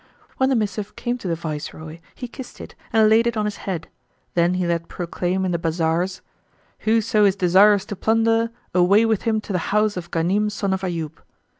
[0.37, 3.57] When the missive came to the viceroy, he kissed it and laid it on his
[3.69, 3.87] head;
[4.33, 6.21] then he let proclaim in the bazars,
[6.79, 10.81] "Whoso is desirous to plunder, away with him to the house of Ghanim son of
[10.81, 11.19] Ayyub."